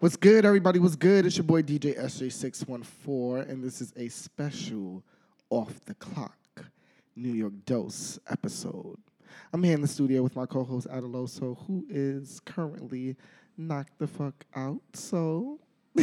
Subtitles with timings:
[0.00, 0.78] What's good, everybody?
[0.78, 1.26] What's good?
[1.26, 5.04] It's your boy DJ SJ614, and this is a special
[5.50, 6.38] off the clock
[7.16, 8.96] New York Dose episode.
[9.52, 13.14] I'm here in the studio with my co host Adaloso, who is currently
[13.58, 14.80] knocked the fuck out.
[14.94, 15.60] So,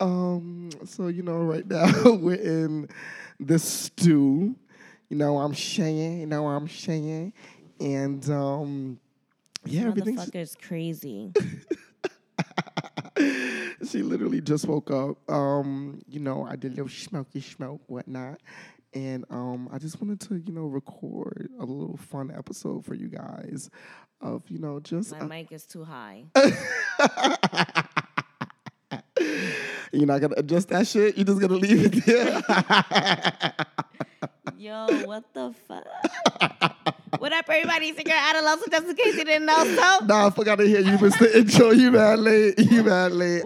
[0.00, 2.88] um, so you know, right now we're in
[3.38, 4.56] the stew.
[5.08, 7.34] You know, I'm saying, you know, I'm saying,
[7.78, 8.98] and um,
[9.64, 11.32] yeah, everything's is crazy.
[13.88, 15.18] she literally just woke up.
[15.30, 18.40] Um, you know, I did a little smoky smoke, whatnot.
[18.94, 23.08] And um, I just wanted to, you know, record a little fun episode for you
[23.08, 23.70] guys
[24.20, 26.24] of, you know, just My mic is too high.
[29.92, 31.16] you're not gonna adjust that shit.
[31.16, 32.42] You're just gonna leave it there.
[34.56, 36.71] Yo, what the fuck?
[37.22, 37.86] What up, everybody?
[37.86, 39.62] It's your girl Adaloso, just in case you didn't know.
[39.62, 41.32] So, nah, I forgot to hear you, Mr.
[41.32, 41.70] Intro.
[41.70, 42.58] You mad late.
[42.58, 43.44] You mad late.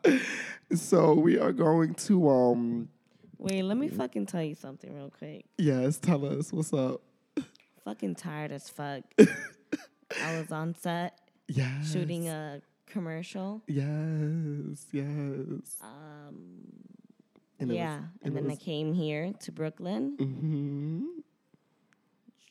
[0.76, 2.88] so we are going to um
[3.36, 5.44] wait, let me fucking tell you something real quick.
[5.56, 7.00] yes, tell us what's up.
[7.84, 9.02] Fucking tired as fuck.
[9.18, 11.90] I was on set Yes.
[11.90, 13.60] shooting a commercial.
[13.66, 15.78] Yes, yes.
[15.82, 16.60] Um,
[17.58, 21.06] And yeah, was- and then I came here to Brooklyn, hmm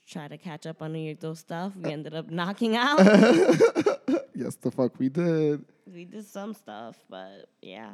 [0.07, 1.73] try to catch up on New York Dose stuff.
[1.75, 2.99] We ended up knocking out.
[4.33, 5.63] yes, the fuck we did.
[5.91, 7.91] we did some stuff, but yeah.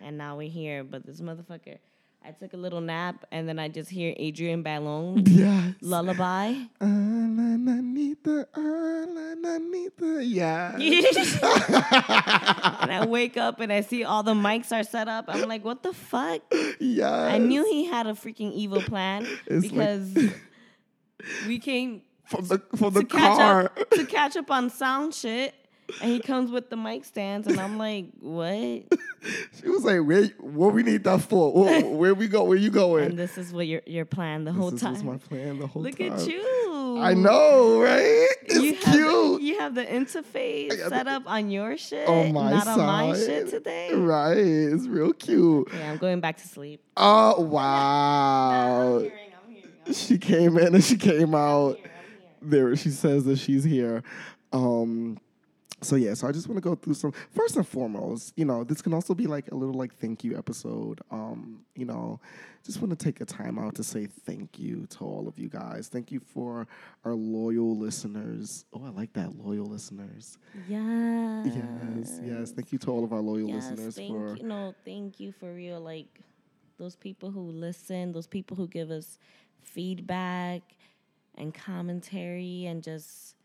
[0.00, 0.84] And now we're here.
[0.84, 1.78] But this motherfucker,
[2.24, 5.74] I took a little nap and then I just hear Adrian Ballon Yes.
[5.80, 6.54] lullaby.
[10.20, 10.76] Yeah.
[12.80, 15.26] and I wake up and I see all the mics are set up.
[15.28, 16.42] I'm like, what the fuck?
[16.80, 17.10] Yes.
[17.32, 20.32] I knew he had a freaking evil plan It's like- because
[21.46, 23.64] we came for the from the to catch car.
[23.64, 25.54] up to catch up on sound shit.
[26.02, 28.52] And he comes with the mic stands, and I'm like, "What?"
[29.58, 30.26] She was like, "Where?
[30.38, 31.50] What we need that for?
[31.64, 32.44] Where, where we go?
[32.44, 34.92] Where you going?" And this is what your your plan the whole this time.
[34.92, 36.10] This was my plan the whole Look time.
[36.10, 36.98] Look at you.
[37.00, 38.28] I know, right?
[38.42, 39.40] It's you have cute.
[39.40, 42.78] The, you have the interface set the- up on your shit, on my not side.
[42.80, 43.94] on my shit today.
[43.94, 44.36] Right.
[44.36, 45.68] It's real cute.
[45.72, 46.82] Yeah, I'm going back to sleep.
[46.98, 49.06] Oh wow.
[49.92, 51.76] She came in and she came out.
[51.76, 52.68] here, I'm here.
[52.68, 54.02] there she says that she's here
[54.52, 55.18] um
[55.80, 58.64] so yeah so i just want to go through some first and foremost you know
[58.64, 62.18] this can also be like a little like thank you episode um you know
[62.64, 65.48] just want to take a time out to say thank you to all of you
[65.48, 66.66] guys thank you for
[67.04, 70.38] our loyal listeners oh i like that loyal listeners
[70.68, 71.46] Yes.
[71.54, 74.42] yes yes thank you to all of our loyal Yes, listeners thank for you.
[74.42, 75.80] No, thank you for real.
[75.80, 76.20] Like
[76.78, 79.18] those people who listen, those people who give us
[79.68, 80.62] feedback
[81.36, 83.36] and commentary, and just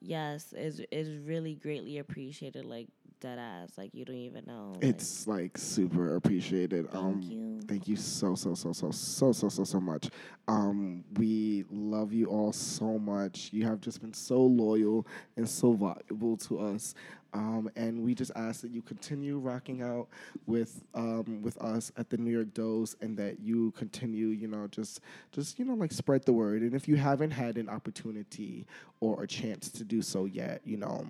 [0.00, 2.64] yes, is is really greatly appreciated.
[2.64, 2.88] Like
[3.24, 3.70] dead ass.
[3.78, 4.72] Like you don't even know.
[4.74, 7.60] like, it's like super appreciated thank um you.
[7.66, 10.10] Thank you so so so so so so so so much.
[10.46, 13.48] Um, we love you all so much.
[13.52, 16.94] You have just been so loyal and so valuable to us.
[17.34, 20.06] Um, and we just ask that you continue rocking out
[20.46, 24.68] with um, with us at the New York Dose, and that you continue, you know,
[24.68, 25.00] just
[25.32, 26.62] just you know, like spread the word.
[26.62, 28.66] And if you haven't had an opportunity
[29.00, 31.06] or a chance to do so yet, you know,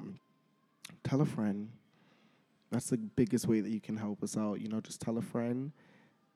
[1.04, 1.68] tell a friend.
[2.70, 4.60] That's the biggest way that you can help us out.
[4.60, 5.70] You know, just tell a friend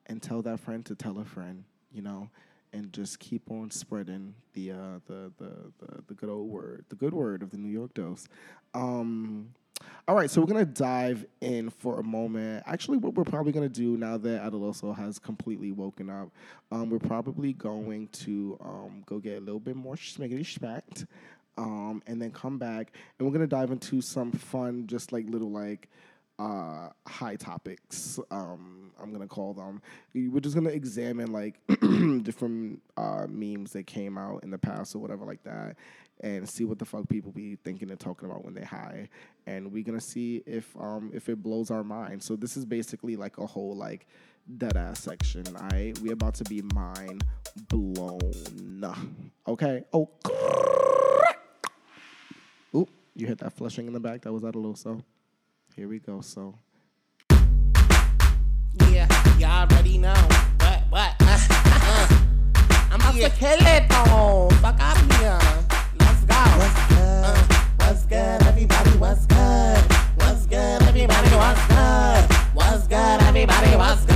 [0.05, 2.29] and tell that friend to tell a friend, you know,
[2.71, 6.95] and just keep on spreading the uh, the, the the the good old word, the
[6.95, 8.27] good word of the New York Dose.
[8.75, 9.49] Um,
[10.07, 12.63] all right, so we're gonna dive in for a moment.
[12.65, 16.29] Actually, what we're probably gonna do now that Adaloso has completely woken up,
[16.71, 21.05] um, we're probably going to um, go get a little bit more schmiggity schmacked,
[21.57, 25.51] um, and then come back, and we're gonna dive into some fun, just like little
[25.51, 25.89] like
[26.39, 28.17] uh, high topics.
[28.31, 29.81] Um, I'm gonna call them.
[30.15, 31.59] We're just gonna examine like
[32.23, 35.75] different uh, memes that came out in the past or whatever like that,
[36.21, 39.09] and see what the fuck people be thinking and talking about when they high.
[39.45, 42.23] And we're gonna see if um, if it blows our mind.
[42.23, 44.07] So this is basically like a whole like
[44.57, 45.43] dead ass section.
[45.57, 47.25] I we about to be mind
[47.67, 49.31] blown.
[49.45, 49.83] Okay.
[49.91, 50.09] Oh.
[52.73, 54.21] Oop, you hit that flushing in the back.
[54.21, 55.03] That was at a little so.
[55.79, 56.19] Here we go.
[56.19, 56.55] So
[58.91, 59.07] Yeah,
[59.39, 60.13] y'all already know.
[60.59, 61.15] What, what?
[61.21, 62.07] Uh, uh.
[62.91, 64.49] I'm about to kill it, though.
[64.59, 65.39] Fuck out of here.
[66.01, 66.35] Let's go.
[66.59, 67.23] What's good?
[67.23, 68.89] Uh, what's good, everybody?
[68.97, 69.81] What's good?
[70.17, 71.29] What's good, everybody?
[71.29, 72.35] What's good?
[72.53, 73.77] What's good, everybody?
[73.77, 74.08] What's good?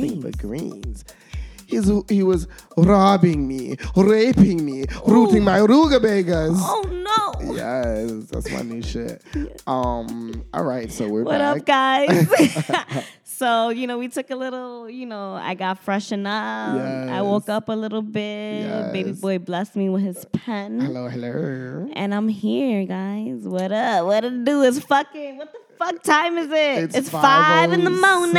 [0.00, 1.04] Nothing but greens.
[1.66, 2.48] He's, he was
[2.78, 6.56] robbing me, raping me, rooting my rugabegas.
[6.56, 7.54] Oh no.
[7.54, 9.22] Yes, that's my new shit.
[9.66, 11.58] Um, all right, so we're What back.
[11.58, 13.04] up, guys?
[13.24, 16.32] so, you know, we took a little, you know, I got freshened up.
[16.80, 18.92] I woke up a little bit.
[18.94, 20.80] Baby boy blessed me with his pen.
[20.80, 21.88] Hello, hello.
[21.92, 23.42] And I'm here, guys.
[23.42, 24.06] What up?
[24.06, 26.94] What to do is fucking, what the fuck time is it?
[26.96, 28.36] It's five in the morning.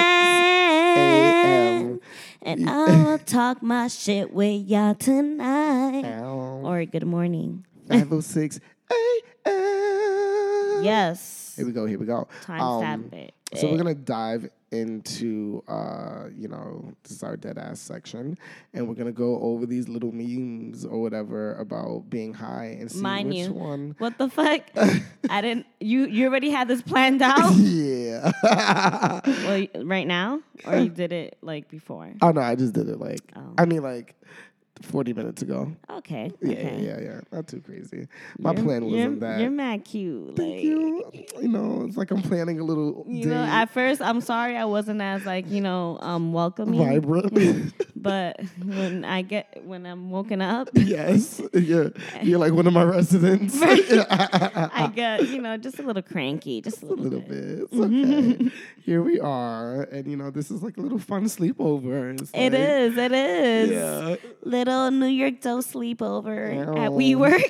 [2.41, 6.05] And I will talk my shit with y'all tonight.
[6.05, 6.61] Ow.
[6.63, 7.65] Or good morning.
[7.87, 8.59] 506
[8.91, 10.83] a.m.
[10.83, 11.53] Yes.
[11.55, 12.27] Here we go, here we go.
[12.43, 13.11] Time Um.
[13.55, 18.37] So we're gonna dive into uh, you know, this is our dead ass section,
[18.73, 23.01] and we're gonna go over these little memes or whatever about being high and see
[23.01, 23.53] Mind which you.
[23.53, 23.95] one.
[23.97, 24.61] What the fuck?
[25.29, 25.65] I didn't.
[25.79, 27.53] You you already had this planned out?
[27.55, 28.31] Yeah.
[29.23, 32.13] well, right now, or you did it like before?
[32.21, 33.53] oh no, I just did it like Oh.
[33.57, 34.15] I mean like
[34.81, 35.71] forty minutes ago.
[35.89, 36.31] Okay.
[36.41, 36.81] Yeah, okay.
[36.81, 37.21] yeah, yeah.
[37.31, 38.07] Not too crazy.
[38.37, 39.39] My You're- plan wasn't that.
[39.41, 40.35] You're mad cute.
[40.35, 41.11] Thank like, you.
[41.41, 44.65] You know, it's like I'm planning a little You know, at first, I'm sorry I
[44.65, 46.79] wasn't as like you know um welcoming.
[46.79, 47.73] vibrant.
[48.01, 51.91] But when I get when I'm woken up, yes, you're
[52.21, 53.57] you're like one of my residents.
[53.61, 57.29] I get you know just a little cranky, just a a little, little bit.
[57.29, 57.67] bit.
[57.71, 58.51] It's okay.
[58.85, 62.13] Here we are, and you know this is like a little fun sleepover.
[62.21, 62.97] It's It like- is.
[62.97, 63.69] It is.
[63.71, 64.15] Yeah.
[64.43, 66.91] Little New York Dose sleepover at Oh.
[66.91, 67.49] WeWork.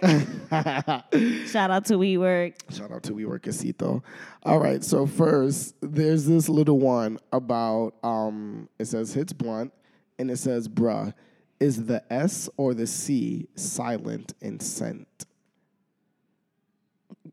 [1.51, 2.53] Shout out to WeWork.
[2.75, 4.01] Shout out to WeWork Casito.
[4.43, 9.73] All right, so first there's this little one about um it says hits blunt
[10.17, 11.13] and it says bruh.
[11.59, 15.07] Is the S or the C silent in scent?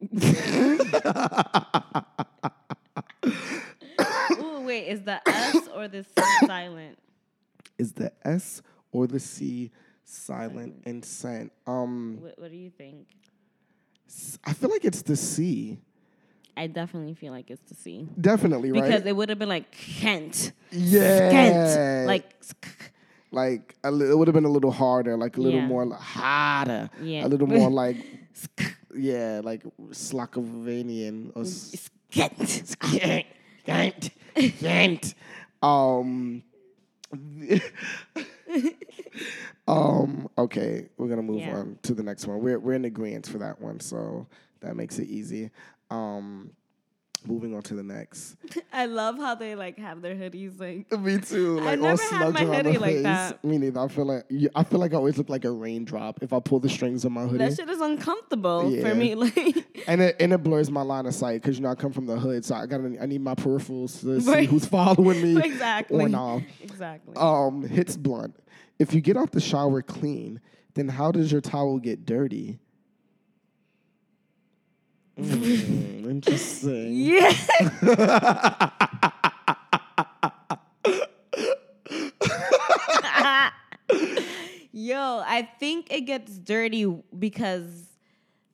[4.41, 6.99] Ooh, wait, is the S or the C silent?
[7.79, 8.63] Is the S
[8.97, 9.71] or the C
[10.05, 11.53] silent in scent?
[11.67, 13.07] Um What, what do you think?
[14.45, 15.79] I feel like it's the C.
[16.57, 18.09] I definitely feel like it's the C.
[18.19, 18.83] Definitely, right?
[18.85, 20.53] Because it would have been like Kent.
[20.71, 21.31] yeah.
[21.31, 22.07] Kent.
[22.07, 22.27] Like,
[23.31, 25.67] like a li- it would have been a little harder, like a little Yeah.
[25.67, 27.27] more li- harder, Yeah.
[27.27, 27.99] a little more like
[28.97, 32.77] yeah, like Slovenian or s- Kent.
[33.67, 34.11] Kent,
[34.61, 35.15] Kent.
[35.63, 36.43] Um,
[39.69, 40.29] um.
[40.39, 41.57] Okay, we're gonna move Yeah.
[41.57, 42.41] on to the next one.
[42.41, 44.27] We're we're in agreement for that one, so
[44.61, 45.51] that makes it easy.
[45.91, 46.51] Um,
[47.27, 48.37] moving on to the next.
[48.73, 50.91] I love how they like have their hoodies like.
[51.01, 51.59] Me too.
[51.61, 53.45] I Like all never had my hoodie like that.
[53.45, 53.81] Me neither.
[53.81, 54.25] I feel like
[54.55, 57.13] I feel like I always look like a raindrop if I pull the strings on
[57.13, 57.39] my hoodie.
[57.39, 58.89] That shit is uncomfortable Yeah.
[58.89, 59.15] for me.
[59.27, 61.93] Like, and it and it blurs my line of sight because you know I come
[61.93, 64.49] from the hood, so I got I need my peripherals to see Right.
[64.49, 66.05] who's following me exactly.
[66.05, 66.43] or not.
[66.63, 67.15] Exactly.
[67.17, 68.35] Um, hits blunt.
[68.79, 70.41] If you get off the shower clean,
[70.75, 72.59] then how does your towel get dirty?
[75.19, 76.93] Mm, interesting.
[76.95, 78.71] yeah.
[84.73, 86.85] Yo, I think it gets dirty
[87.19, 87.85] because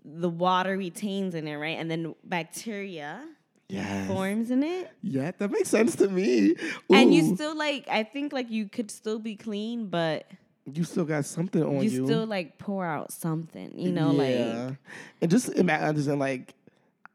[0.05, 1.79] the water retains in it, right?
[1.79, 3.25] And then bacteria
[3.69, 4.07] Yes.
[4.07, 4.91] forms in it.
[5.03, 6.57] Yeah, that makes sense to me.
[6.93, 10.27] And you still like I think like you could still be clean, but
[10.71, 12.07] you still got something on you, you.
[12.07, 14.65] still like pour out something, you know, yeah.
[14.67, 14.77] like
[15.21, 16.55] and just imagine like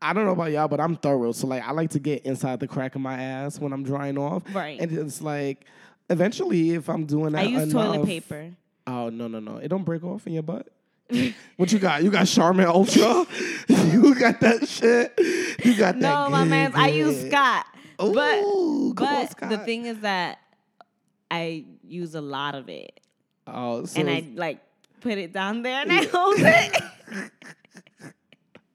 [0.01, 1.31] I don't know about y'all, but I'm thorough.
[1.31, 4.17] So like I like to get inside the crack of my ass when I'm drying
[4.17, 4.43] off.
[4.53, 4.79] Right.
[4.79, 5.65] And it's like
[6.09, 8.51] eventually if I'm doing that I use toilet enough- paper.
[8.85, 9.57] Oh no no no!
[9.57, 10.69] It don't break off in your butt.
[11.57, 12.03] what you got?
[12.03, 13.25] You got Charmin Ultra.
[13.67, 15.13] you got that shit.
[15.65, 16.01] You got that.
[16.01, 16.01] Shit.
[16.01, 17.27] No, my man, I use.
[17.27, 17.65] Scott.
[18.01, 20.39] Ooh, but come on, but the thing is that
[21.29, 22.99] I use a lot of it.
[23.47, 24.59] Oh, so and I like
[25.01, 27.31] put it down there and I hold it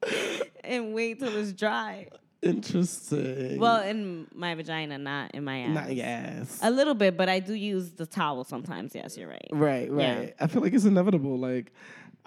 [0.65, 2.09] and wait till it's dry.
[2.43, 3.59] interesting.
[3.59, 5.75] Well, in my vagina, not in my ass.
[5.75, 6.59] not ass.
[6.63, 8.95] A little bit, but I do use the towel sometimes.
[8.95, 9.47] Yes, you're right.
[9.53, 10.19] Right, Yeah.
[10.19, 10.35] right.
[10.41, 11.39] I feel like it's inevitable.
[11.39, 11.73] Like,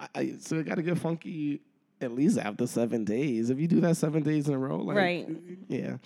[0.00, 1.60] I, I, so it got to get funky
[2.00, 3.50] at least after seven days.
[3.50, 5.28] If you do that seven days in a row, like, Right.
[5.68, 5.96] Yeah.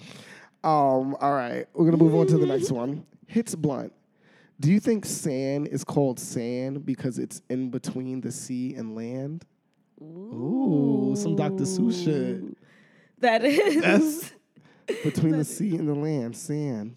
[0.62, 1.16] Um.
[1.20, 3.06] All right, we're gonna move on to the next one.
[3.26, 3.92] Hits blunt.
[4.60, 9.46] Do you think sand is called sand because it's in between the sea and land?
[10.02, 11.64] Ooh, some Dr.
[11.64, 12.56] Seuss shit.
[13.20, 13.82] That is.
[13.82, 14.32] That's
[15.04, 16.96] between the sea and the land, sand.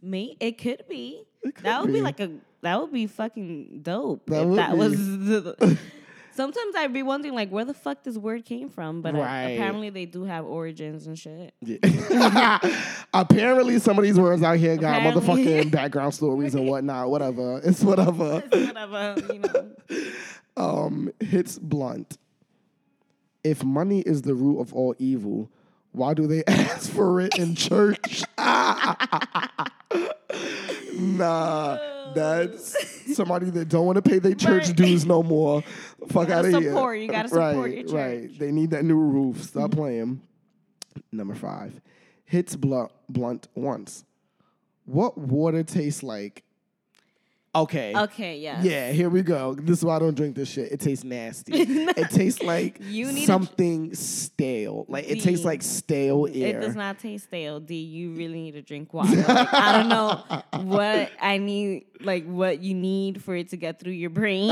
[0.00, 1.24] Me, it could be.
[1.42, 1.94] It could that would be.
[1.94, 2.00] be.
[2.02, 2.30] like a.
[2.62, 4.78] That would be fucking dope That if that be.
[4.78, 5.78] was the,
[6.34, 9.50] Sometimes I'd be wondering like where the fuck this word came from, but uh, Right.
[9.50, 11.52] apparently they do have origins and shit.
[11.60, 12.58] Yeah.
[13.14, 15.44] Apparently, some of these words out here got Apparently.
[15.44, 17.10] motherfucking background stories and whatnot.
[17.10, 17.60] Whatever.
[17.64, 18.42] It's whatever.
[18.50, 19.70] It's whatever, you know.
[20.54, 22.18] Um, hits blunt.
[23.42, 25.50] If money is the root of all evil,
[25.92, 28.24] why do they ask for it in church?
[30.98, 31.78] nah,
[32.14, 34.76] that's somebody that don't want to pay their church Right.
[34.76, 35.62] dues no more.
[36.08, 36.72] Fuck out of here.
[36.72, 38.38] support, you gotta support right, Right.
[38.38, 39.42] They need that new roof.
[39.42, 39.80] Stop mm-hmm.
[39.80, 40.20] playing.
[41.10, 41.80] Number five,
[42.24, 44.04] hits blunt, blunt once.
[44.84, 46.44] What water tastes like?
[47.54, 47.92] Okay.
[47.94, 48.62] Okay, yeah.
[48.62, 49.54] Yeah, here we go.
[49.54, 50.72] This is why I don't drink this shit.
[50.72, 51.52] It tastes nasty.
[51.60, 54.86] it tastes like You need something stale.
[54.88, 56.58] Like it tastes like stale air.
[56.58, 57.60] It does not taste stale.
[57.60, 59.16] D, you really need to drink water.
[59.16, 63.78] Like, I don't know what I need, like what you need for it to get
[63.78, 64.48] through your brain,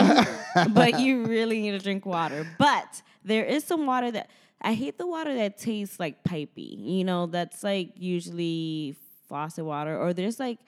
[0.73, 2.47] but you really need to drink water.
[2.59, 4.29] But there is some water that
[4.61, 6.77] I hate the water that tastes like pipey.
[6.79, 8.95] You know, that's like usually
[9.27, 10.59] faucet water, or there's like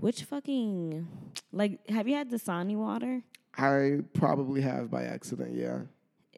[0.00, 1.06] which fucking
[1.52, 3.22] like have you had Dasani water?
[3.56, 5.54] I probably have by accident.
[5.54, 5.80] Yeah,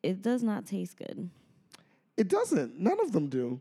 [0.03, 1.31] It does not taste good.
[2.17, 2.79] it doesn't.
[2.79, 3.61] None of them do.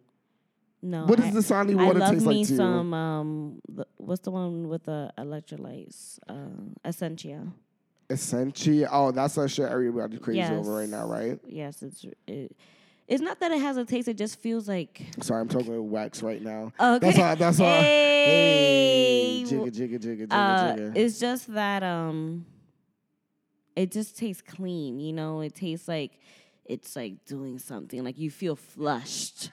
[0.81, 1.05] No.
[1.05, 2.57] What does Dasani I water love taste me like to you?
[2.57, 2.93] some.
[2.93, 6.19] Um, the, what's the one with the electrolytes?
[6.27, 7.47] Uh, Essentia.
[8.11, 8.89] Essentia.
[8.91, 11.39] Oh, that's that shit everybody's crazy over right now, right?
[11.47, 12.55] Yes, it's it.
[13.07, 14.07] It's not that it has a taste.
[14.07, 15.01] It just feels like.
[15.21, 16.71] Sorry, I'm talking wax right now.
[16.79, 16.99] Okay.
[17.11, 17.35] That's why.
[17.35, 17.65] That's why.
[17.81, 18.62] Hey.
[19.87, 20.97] Jigga, jigga, jigga, Uh, jigga.
[20.97, 22.45] it's just that um.
[23.75, 25.41] It just tastes clean, you know.
[25.41, 26.19] It tastes like
[26.65, 28.03] it's like doing something.
[28.03, 29.51] Like you feel flushed.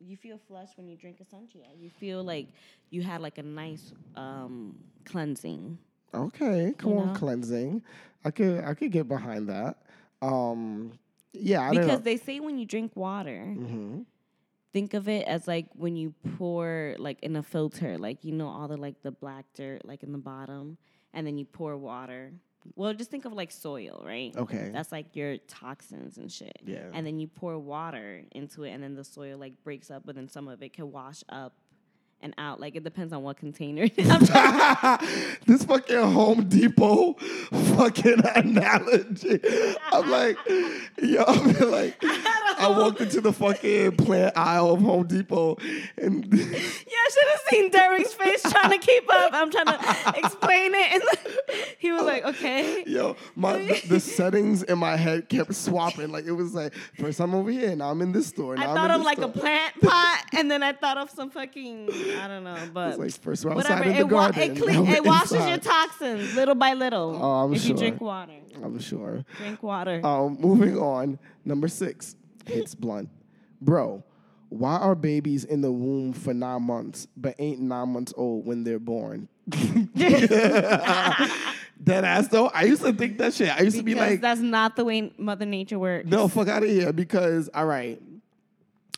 [0.00, 1.58] You feel flushed when you drink Essentia.
[1.76, 2.48] You feel like
[2.90, 5.78] you had like a nice um cleansing.
[6.14, 7.12] Okay, come on, know?
[7.14, 7.82] cleansing.
[8.24, 9.76] I could I could get behind that.
[10.22, 10.92] Um,
[11.32, 14.02] yeah, I because they say when you drink water, hmm
[14.72, 18.48] think of it as like when you pour like in a filter, like you know
[18.48, 20.78] all the like the black dirt like in the bottom,
[21.12, 22.32] and then you pour water.
[22.74, 24.36] Well, just think of like soil, right?
[24.36, 24.70] Okay.
[24.72, 26.60] That's like your toxins and shit.
[26.66, 26.90] Yeah.
[26.92, 30.14] And then you pour water into it, and then the soil like breaks up, but
[30.14, 31.54] then some of it can wash up
[32.20, 32.60] and out.
[32.60, 33.88] Like it depends on what container.
[35.46, 39.40] This fucking Home Depot fucking analogy.
[39.92, 40.36] I'm like,
[41.02, 42.02] yo, I'm like,
[42.58, 45.56] I walked into the fucking plant aisle of Home Depot
[45.96, 49.32] and Yeah, I should have seen Derek's face trying to keep up.
[49.32, 51.02] I'm trying to explain it, and
[51.78, 56.10] he was like, "Okay." yo, my the, the settings in my head kept swapping.
[56.10, 58.58] Like it was like first I'm over here, now I'm in this store.
[58.58, 61.88] I thought of like a plant pot, and then I thought of some fucking
[62.18, 63.84] I don't know, but It's like first we're outside whatever.
[63.90, 64.42] in the It, wa- garden.
[64.56, 67.18] it, clean, it washes your toxins little by little.
[67.20, 67.70] Oh, I'm if sure.
[67.70, 69.24] you drink water, I'm sure.
[69.38, 70.00] drink water.
[70.04, 72.16] Um, moving on, number six,
[72.48, 73.08] hits blunt.
[73.60, 74.04] Bro,
[74.48, 78.64] why are babies in the womb for nine months but ain't nine months old when
[78.64, 79.28] they're born?
[81.82, 82.48] Dead ass though.
[82.48, 83.48] I used to think that shit.
[83.54, 86.08] I used to be because like, that's not the way Mother Nature works.
[86.08, 86.92] no, fuck out of here.
[86.92, 88.00] Because all right,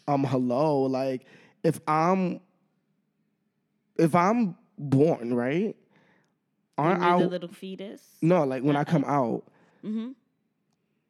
[0.09, 1.27] um, hello, like
[1.63, 2.41] if I'm
[3.97, 5.77] if I'm born right,
[6.79, 8.03] aren't Only I the little fetus.
[8.23, 9.45] no like when I come out?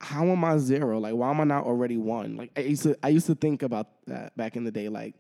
[0.01, 0.99] How am I zero?
[0.99, 2.37] Like, why am I not already one?
[2.37, 5.15] Like, I used to, I used to think about that back in the day, like,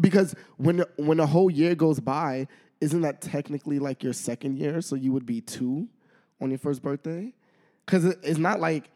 [0.00, 2.48] because when when a whole year goes by,
[2.80, 4.80] isn't that technically like your second year?
[4.80, 5.88] So you would be two
[6.40, 7.34] on your first birthday,
[7.84, 8.90] because it's not like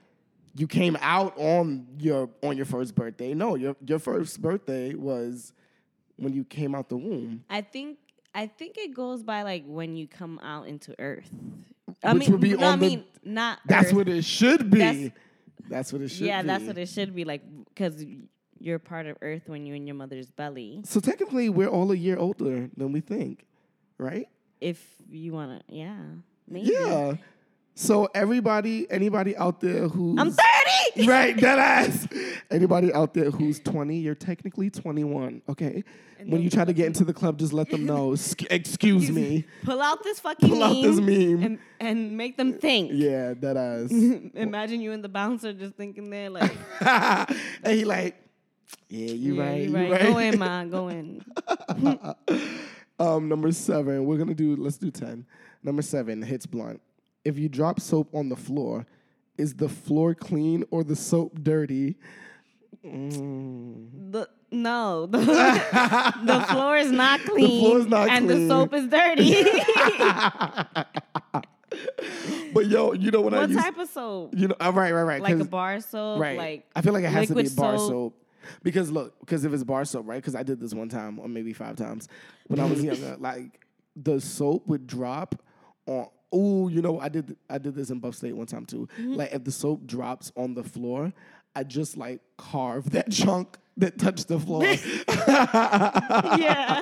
[0.56, 3.34] you came out on your on your first birthday.
[3.34, 5.52] No, your your first birthday was
[6.16, 7.44] when you came out the womb.
[7.50, 7.98] I think
[8.34, 11.30] I think it goes by like when you come out into Earth.
[12.12, 13.58] Which would be no, I on the- mean not.
[13.66, 13.92] That's Earth.
[13.94, 14.78] what it should be.
[14.78, 15.10] That's-
[15.68, 16.26] That's, what it should be.
[16.26, 16.48] yeah, be.
[16.48, 18.04] that's what it should be like because
[18.58, 20.82] you're part of Earth when you're in your mother's belly.
[20.84, 23.46] So technically, we're all a year older than we think,
[23.98, 24.28] right?
[24.60, 25.96] If you wanna, yeah,
[26.46, 26.70] maybe.
[26.70, 27.14] Yeah.
[27.76, 31.06] So everybody, anybody out there who's I'm thirty.
[31.08, 32.06] right, that ass.
[32.50, 35.42] Anybody out there who's 20, you're technically 21.
[35.48, 35.82] Okay.
[36.24, 38.12] when you try to get into the club, just let them know.
[38.12, 39.44] Excuse me.
[39.64, 41.42] Pull out this fucking Pull out this meme.
[41.42, 42.92] and, and make them think.
[42.94, 43.90] Yeah, that ass.
[44.34, 47.36] Imagine you and the bouncer just thinking there like, and
[47.72, 48.14] he like,
[48.88, 49.90] yeah, you yeah, right, you right.
[49.90, 50.02] right.
[50.02, 51.24] Go in, ma, go in.
[53.00, 54.54] Um, number seven, we're gonna do.
[54.54, 55.26] Let's do ten.
[55.64, 56.80] Number seven hits blunt.
[57.24, 58.86] If you drop soap on the floor,
[59.38, 61.96] is the floor clean or the soap dirty?
[62.84, 64.12] Mm.
[64.12, 67.60] The no, the, the floor is not clean.
[67.60, 68.46] floor is not and clean.
[68.46, 69.34] the soap is dirty.
[72.52, 74.34] but yo, you know what I What used, type of soap?
[74.36, 75.22] you know, uh, right, right, right.
[75.22, 76.20] Like a bar soap?
[76.20, 76.38] right.
[76.38, 77.88] Like I feel like it has to be bar soap.
[77.88, 78.20] soap?
[78.62, 80.16] Because look, because if it's bar soap, right?
[80.16, 82.08] Because I did this one time or maybe five times
[82.46, 83.16] when I was younger.
[83.18, 83.60] Like
[83.96, 85.34] the soap would drop
[85.86, 86.08] on.
[86.34, 88.88] Oh, you know, I did I did this in Buff State one time too.
[88.98, 89.14] Mm-hmm.
[89.14, 91.12] Like if the soap drops on the floor,
[91.54, 94.64] I just like carve that chunk that touched the floor.
[96.36, 96.80] Yeah.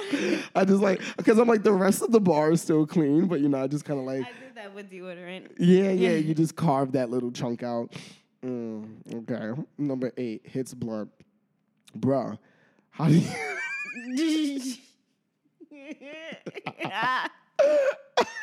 [0.55, 3.41] I just like because I'm like the rest of the bar is still clean, but
[3.41, 5.53] you know I just kind of like I did that with deodorant.
[5.59, 7.95] yeah yeah you just carve that little chunk out.
[8.45, 11.11] Mm, okay, number eight hits blunt,
[11.97, 12.39] bruh.
[12.91, 13.29] How do you?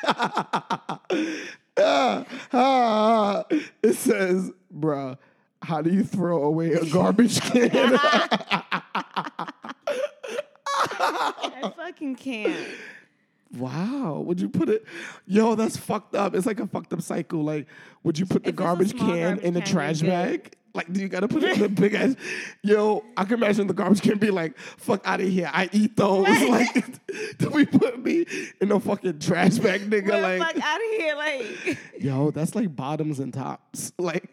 [3.82, 5.18] It says, bruh,
[5.62, 7.98] how do you throw away a garbage can?
[10.92, 12.56] I fucking can't.
[13.58, 14.86] Wow, would you put it?
[15.26, 16.36] Yo, that's fucked up.
[16.36, 17.44] It's like a fucked up cycle.
[17.44, 17.68] Like,
[18.04, 20.56] would you put the garbage can garbage in the can, trash bag?
[20.74, 22.16] Like, do you gotta put it in a big ass?
[22.62, 25.50] Yo, I can imagine the garbage can be like, fuck out of here.
[25.52, 26.28] I eat those.
[26.50, 26.86] like,
[27.38, 28.26] do we put me
[28.62, 30.08] in a fucking trash bag, nigga?
[30.08, 31.78] The like, fuck out of here, like.
[32.00, 33.94] yo, that's like bottoms and tops.
[33.98, 34.30] Like,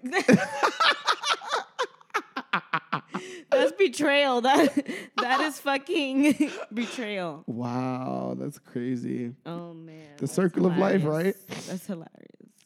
[3.50, 4.40] That's betrayal.
[4.40, 7.44] That that is fucking betrayal.
[7.46, 9.34] wow, that's crazy.
[9.44, 9.96] Oh man.
[10.16, 11.34] The that's circle of life, right?
[11.48, 12.10] That's hilarious.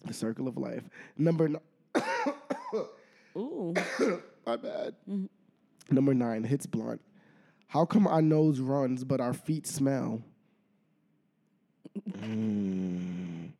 [0.05, 0.83] The circle of life.
[1.17, 1.63] Number nine.
[3.37, 3.75] Ooh.
[4.47, 4.95] My bad.
[5.09, 5.27] Mm-hmm.
[5.91, 7.01] Number nine hits blunt.
[7.67, 10.23] How come our nose runs but our feet smell?
[12.23, 13.51] Mm.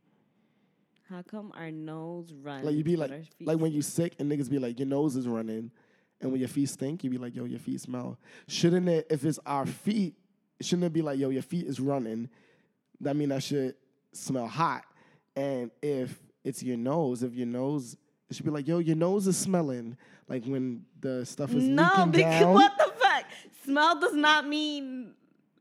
[1.11, 2.65] How come our nose runs?
[2.65, 5.27] Like you be like, like when you sick and niggas be like, your nose is
[5.27, 5.73] running,
[6.21, 8.17] and when your feet stink, you be like, yo, your feet smell.
[8.47, 9.09] Shouldn't it?
[9.11, 10.15] If it's our feet,
[10.61, 12.29] shouldn't it be like, yo, your feet is running?
[13.01, 13.75] That mean that should
[14.13, 14.85] smell hot.
[15.37, 17.97] And if it's your nose, if your nose,
[18.29, 19.97] it should be like, yo, your nose is smelling.
[20.29, 22.55] Like when the stuff is No, leaking because down.
[22.55, 23.25] what the fuck?
[23.65, 25.15] Smell does not mean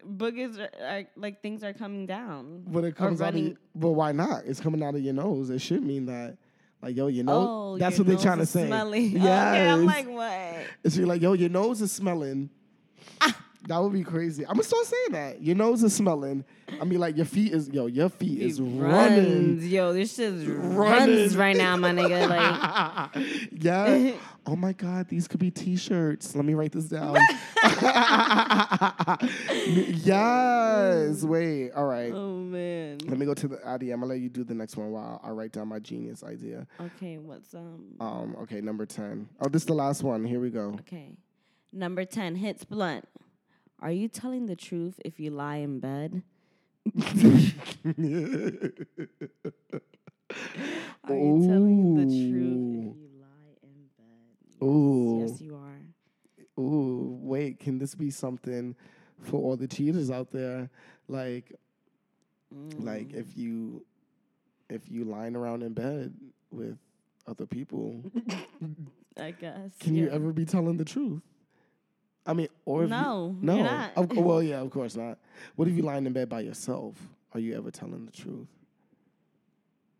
[0.05, 2.63] boogers are, are like things are coming down.
[2.67, 4.43] But it comes out of your, but why not?
[4.45, 5.49] It's coming out of your nose.
[5.49, 6.37] It should mean that,
[6.81, 7.47] like, yo, your nose.
[7.49, 8.67] Oh, that's your what they're trying to say.
[8.67, 9.11] Smelling.
[9.11, 9.23] Yes.
[9.23, 10.65] Okay, I'm like, what?
[10.83, 12.49] it's you're like, yo, your nose is smelling.
[13.21, 13.35] Ah.
[13.69, 14.43] That would be crazy.
[14.47, 15.43] I'm gonna start saying that.
[15.43, 16.43] Your nose is smelling.
[16.81, 19.57] I mean, like, your feet is, yo, your feet is running.
[19.59, 19.67] runs.
[19.67, 20.75] Yo, this shit Running.
[20.75, 22.27] runs right now, my nigga.
[23.13, 24.13] Like, yeah.
[24.47, 26.35] Oh my God, these could be T-shirts.
[26.35, 27.15] Let me write this down.
[29.67, 31.23] yes.
[31.23, 31.69] Wait.
[31.73, 32.11] All right.
[32.11, 32.97] oh man.
[33.05, 33.93] Let me go to the idea.
[33.93, 36.65] I'm gonna let you do the next one while I write down my genius idea.
[36.81, 37.85] Okay, what's um?
[37.99, 38.35] Um.
[38.41, 38.61] Okay.
[38.61, 39.29] Number ten.
[39.39, 40.25] Oh, this is the last one.
[40.25, 40.75] Here we go.
[40.79, 41.13] Okay,
[41.71, 43.07] number ten hits blunt.
[43.81, 46.21] Are you telling the truth if you lie in bed?
[51.05, 54.35] Are you telling the truth if you lie in bed?
[54.59, 55.19] Yes, Ooh.
[55.21, 56.61] yes, you are.
[56.61, 57.17] Ooh.
[57.21, 57.59] Wait.
[57.59, 58.75] Can this be something
[59.21, 60.69] for all the cheaters out there?
[61.07, 61.53] Like,
[62.53, 62.83] Mm.
[62.83, 63.85] like if you,
[64.71, 66.15] if you lying around in bed
[66.49, 66.79] with
[67.27, 68.03] other people,
[69.21, 69.69] I guess.
[69.79, 71.21] can you ever be telling the truth?
[72.29, 73.55] I mean, or if you- No, no.
[73.55, 73.91] you're not.
[73.95, 75.17] Of, well, yeah, of course not.
[75.55, 76.95] What if you lying in bed by yourself?
[77.33, 78.47] Are you ever telling the truth?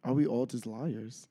[0.04, 1.28] Are we all just liars?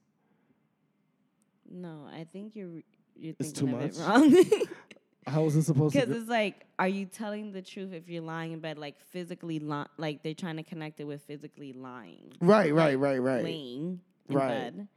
[1.71, 2.83] No, I think you're
[3.15, 3.97] you're It's too much?
[3.99, 4.35] wrong.
[5.27, 6.01] How is it supposed to?
[6.01, 6.07] Be?
[6.07, 9.59] Because it's like, are you telling the truth if you're lying in bed, like physically,
[9.59, 13.45] li- like they're trying to connect it with physically lying, Right, right, right, right.
[13.45, 14.49] laying in Right.
[14.49, 14.89] bed.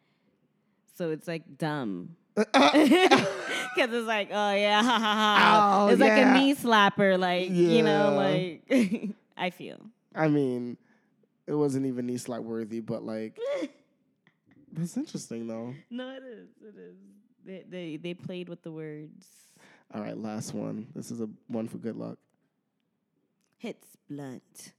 [0.94, 2.16] So it's like dumb.
[3.74, 5.86] Because it's like, oh yeah, ha ha ha.
[5.86, 9.80] Oh, it's like a knee slapper, like you know, like I feel.
[10.14, 10.78] I mean,
[11.48, 13.40] it wasn't even knee slap worthy, but like,
[14.74, 15.74] that's interesting though.
[15.90, 16.50] No, it is.
[16.62, 16.96] It is.
[17.46, 19.26] They they they played with the words.
[19.94, 20.88] All right, last one.
[20.96, 22.18] This is a one for good luck.
[23.58, 24.74] Hits blunt.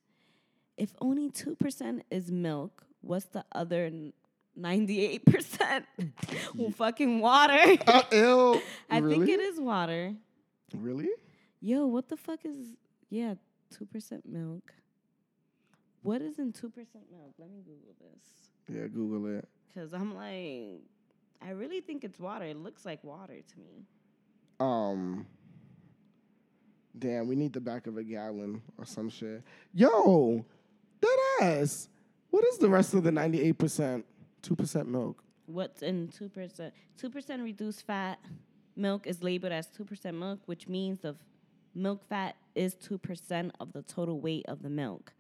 [0.77, 3.91] If only two percent is milk, what's the other
[4.57, 5.87] ninety-eight percent?
[6.55, 7.79] Well, fucking water.
[7.87, 8.63] Uh, ew.
[8.91, 9.27] I really?
[9.27, 10.15] think it is water.
[10.75, 11.09] Really?
[11.61, 12.75] Yo, what the fuck is?
[13.11, 13.35] Yeah,
[13.71, 14.73] two percent milk.
[16.03, 17.35] What is in two percent milk?
[17.39, 18.49] Let me Google this.
[18.69, 19.49] Yeah, Google it.
[19.75, 20.83] Cause I'm like,
[21.41, 22.45] I really think it's water.
[22.45, 23.87] It looks like water to me.
[24.61, 25.27] Um.
[26.99, 29.43] Damn, we need the back of a gallon or some shit.
[29.73, 30.45] Yo,
[31.01, 31.89] that ass.
[32.31, 34.05] What is the rest of the ninety-eight percent,
[34.43, 35.23] two percent milk?
[35.47, 36.75] What's in two percent?
[36.97, 38.19] Two percent reduced fat
[38.77, 41.17] milk is labeled as two percent milk, which means the
[41.75, 45.13] milk fat is two percent of the total weight of the milk.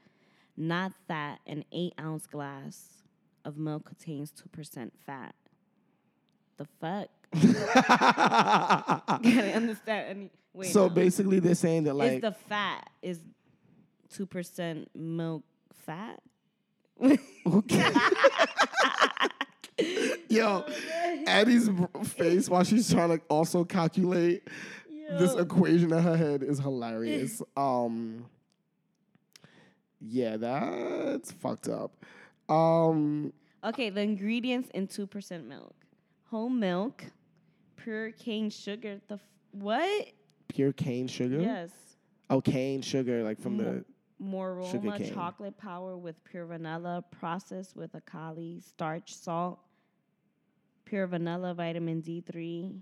[0.57, 3.03] Not that an eight ounce glass
[3.45, 5.35] of milk contains 2% fat.
[6.59, 7.09] The fuck?
[9.23, 10.71] Can I understand any wait.
[10.71, 10.91] so no.
[10.91, 13.21] basically, they're saying that like the fat is
[14.15, 15.43] 2% milk
[15.87, 16.21] fat?
[20.28, 20.64] yo,
[21.26, 21.68] Addie's
[22.05, 24.48] face while she's trying to also calculate
[25.18, 27.42] this equation in her head is hilarious.
[27.57, 28.26] Um,
[30.00, 31.92] yeah, that's fucked up.
[32.48, 33.33] Um,
[33.64, 35.74] Okay, the ingredients in 2% milk.
[36.28, 37.05] Whole milk,
[37.76, 39.00] pure cane sugar.
[39.07, 39.20] The f-
[39.52, 40.09] what?
[40.48, 41.40] pure cane sugar.
[41.40, 41.70] Yes.
[42.31, 43.85] Oh, cane sugar, like from the.
[44.23, 49.59] Moroma chocolate power with pure vanilla, processed with alkali, starch, salt,
[50.85, 52.79] pure vanilla, vitamin D3.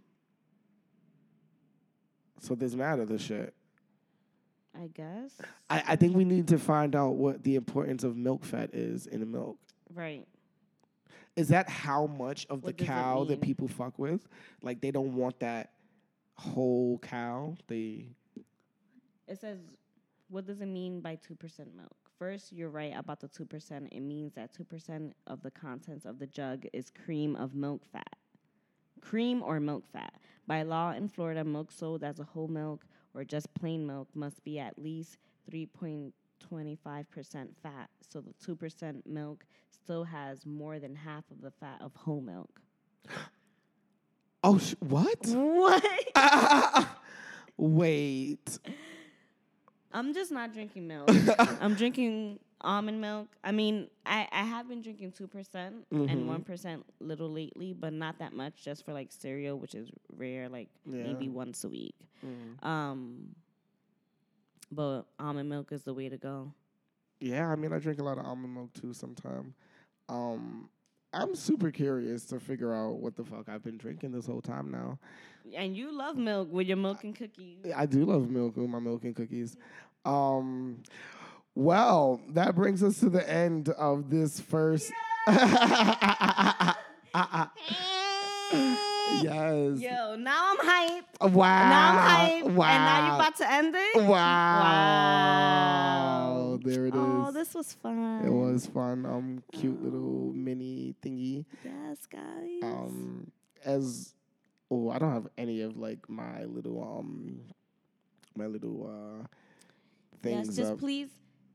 [2.40, 3.54] So there's mad of this shit.
[4.74, 5.40] I guess.
[5.68, 9.06] I, I think we need to find out what the importance of milk fat is
[9.06, 9.58] in the milk.
[9.94, 10.26] Right.
[11.36, 14.26] Is that how much of the What it cow that people fuck with?
[14.62, 15.70] Like they don't want that
[16.34, 17.56] whole cow.
[17.66, 18.08] They
[19.28, 19.58] It says,
[20.30, 21.38] what does it mean by 2%
[21.76, 21.96] milk?
[22.18, 23.88] First, you're right about the 2%.
[23.90, 28.16] It means that 2% of the contents of the jug is cream of milk fat.
[29.00, 30.14] Cream or milk fat.
[30.46, 34.44] By law in Florida, milk sold as a whole milk or just plain milk must
[34.44, 35.18] be at least
[35.50, 36.12] 3.25%
[37.62, 37.90] fat.
[38.08, 42.60] So the 2% milk still has more than half of the fat of whole milk.
[44.42, 45.18] Oh sh- what?
[45.26, 45.84] What?
[47.58, 48.58] Wait.
[49.92, 51.10] I'm just not drinking milk.
[51.60, 53.28] I'm drinking almond milk.
[53.42, 55.28] I mean, I, I have been drinking 2%
[55.92, 56.08] Mm-hmm.
[56.08, 60.48] and 1% little lately, but not that much just for like cereal, which is rare,
[60.48, 61.94] like maybe once a week.
[62.24, 62.64] Mm.
[62.66, 63.34] Um,
[64.70, 66.52] but almond milk is the way to go.
[67.20, 69.54] Yeah, I mean I drink a lot of almond milk too sometimes.
[70.08, 70.68] Um
[71.12, 74.70] I'm super curious to figure out what the fuck I've been drinking this whole time
[74.70, 74.98] now.
[75.56, 77.58] And you love milk with your milk and cookies.
[77.74, 79.56] I do love milk with my milk and cookies.
[80.04, 80.82] Um,
[81.54, 84.92] well, that brings us to the end of this first.
[85.26, 85.40] yes.
[89.80, 91.32] Yo, now I'm hyped.
[91.32, 91.68] Wow.
[91.68, 92.50] Now I'm hyped.
[92.52, 92.66] Wow.
[92.68, 93.96] And now you're about to end it?
[93.96, 94.08] Wow.
[94.08, 95.99] Wow.
[96.64, 97.00] There it is.
[97.00, 98.22] Oh, this was fun.
[98.24, 99.06] it was fun.
[99.06, 101.44] Um, cute little mini thingy.
[101.64, 102.62] Yes, guys.
[102.62, 103.30] Um,
[103.64, 104.14] as
[104.70, 107.40] oh, I don't have any of like my little um,
[108.36, 109.26] my little uh
[110.22, 110.78] things Yes, just up.
[110.78, 111.08] please,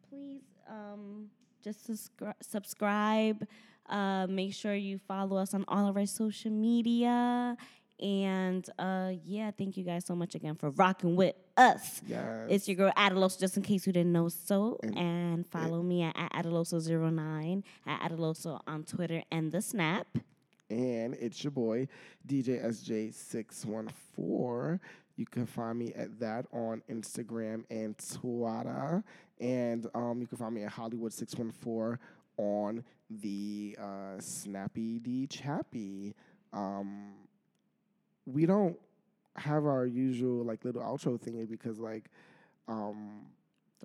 [0.09, 1.29] please, um,
[1.63, 3.47] just subscri- subscribe.
[3.87, 7.55] Uh, make sure you follow us on all of our social media.
[7.99, 12.01] And uh, yeah, thank you guys so much again for rocking with us.
[12.05, 12.47] Yes.
[12.49, 14.77] It's your girl Adaloso, just in case you didn't know so.
[14.83, 20.07] And- And, follow me at, at Adaloso09, at Adaloso on Twitter and the Snap.
[20.69, 21.87] and it's your boy
[22.27, 24.79] DJ SJ614.
[25.17, 29.01] You can find me at that on Instagram and Twitter,
[29.39, 31.97] and um, you can find me at Hollywood614
[32.37, 36.13] on the uh, Snappy D Chappy.
[36.51, 37.13] Um,
[38.25, 38.77] we don't
[39.35, 42.05] have our usual like little outro thingy because like
[42.67, 43.25] um,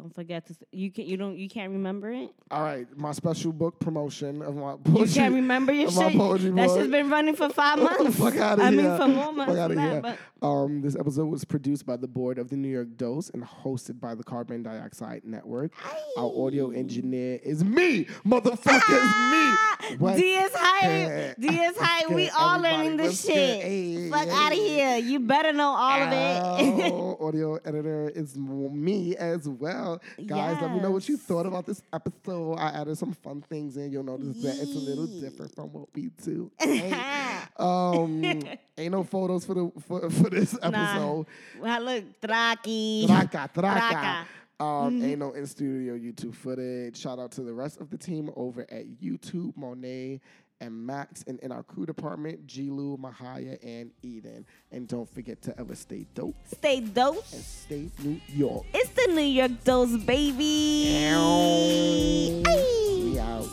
[0.01, 2.31] Don't forget to you can you don't you can't remember it.
[2.51, 6.15] all right my special book promotion of my You poetry can't remember your shit.
[6.17, 8.17] poetry That shit's been running for five months.
[8.19, 8.83] Fuck outta I here.
[8.83, 10.01] mean, for more months Fuck outta than here.
[10.01, 10.19] that.
[10.43, 14.01] Um, this episode was produced by the board of the New York Dose and hosted
[14.01, 15.71] by the Carbon Dioxide Network.
[16.17, 19.97] Our audio engineer is me, motherfucker, is me.
[19.99, 20.17] What?
[20.17, 20.51] D is.
[20.83, 21.35] Yeah.
[21.39, 22.11] D is hype.
[22.11, 22.77] We all everybody?
[22.85, 23.35] learning this shit.
[23.63, 24.97] Hey, Fuck out of here.
[24.97, 26.93] You better know all of it.
[26.93, 29.90] Ow, audio editor is me as well.
[30.27, 32.57] Guys, let me know what you thought about this episode.
[32.57, 33.91] I added some fun things in.
[33.91, 36.51] You'll notice that it's a little different from what we do.
[37.57, 41.27] Um, ain't no photos for the for, for this episode.
[41.61, 43.07] well, look, Traki.
[43.07, 43.91] Traca, traca.
[43.91, 44.25] Traca.
[44.61, 46.97] Um, ain't no in studio YouTube footage.
[46.99, 50.21] Shout out to the rest of the team over at YouTube, Monet
[50.61, 51.25] and Max.
[51.27, 54.45] And in our crew department, Jilu, Mahaya, and Eden.
[54.71, 56.37] And don't forget to ever stay dope.
[56.55, 57.25] Stay dope.
[57.33, 58.67] And stay New York.
[58.75, 61.07] It's the New York Dose, baby.
[61.07, 62.43] Ow.
[63.03, 63.49] We out.